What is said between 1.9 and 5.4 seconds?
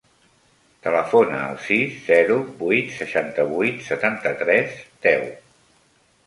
zero, vuit, seixanta-vuit, setanta-tres, deu.